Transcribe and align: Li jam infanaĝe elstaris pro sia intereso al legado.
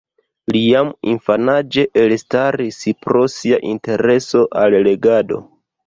Li 0.53 0.61
jam 0.61 0.89
infanaĝe 1.11 1.85
elstaris 2.05 2.81
pro 3.05 3.25
sia 3.37 3.63
intereso 3.77 4.47
al 4.67 4.83
legado. 4.93 5.45